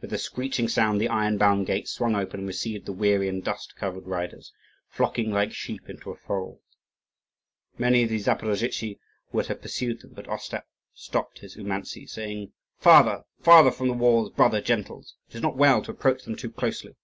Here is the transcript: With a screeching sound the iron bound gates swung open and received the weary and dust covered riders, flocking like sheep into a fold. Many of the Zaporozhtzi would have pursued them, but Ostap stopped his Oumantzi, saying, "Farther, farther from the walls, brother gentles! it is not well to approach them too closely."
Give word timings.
With 0.00 0.12
a 0.12 0.18
screeching 0.18 0.68
sound 0.68 1.00
the 1.00 1.08
iron 1.08 1.36
bound 1.36 1.66
gates 1.66 1.90
swung 1.90 2.14
open 2.14 2.38
and 2.38 2.46
received 2.46 2.86
the 2.86 2.92
weary 2.92 3.28
and 3.28 3.42
dust 3.42 3.74
covered 3.74 4.06
riders, 4.06 4.52
flocking 4.88 5.32
like 5.32 5.52
sheep 5.52 5.90
into 5.90 6.12
a 6.12 6.16
fold. 6.16 6.60
Many 7.76 8.04
of 8.04 8.08
the 8.10 8.20
Zaporozhtzi 8.20 9.00
would 9.32 9.48
have 9.48 9.62
pursued 9.62 10.00
them, 10.00 10.12
but 10.14 10.28
Ostap 10.28 10.66
stopped 10.92 11.40
his 11.40 11.56
Oumantzi, 11.56 12.06
saying, 12.06 12.52
"Farther, 12.78 13.24
farther 13.40 13.72
from 13.72 13.88
the 13.88 13.94
walls, 13.94 14.30
brother 14.30 14.60
gentles! 14.60 15.16
it 15.28 15.34
is 15.34 15.42
not 15.42 15.56
well 15.56 15.82
to 15.82 15.90
approach 15.90 16.22
them 16.22 16.36
too 16.36 16.52
closely." 16.52 16.94